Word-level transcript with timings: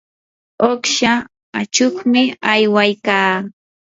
uqsha 0.69 1.13
achuqmi 1.59 2.21
aywaykaa. 2.51 3.35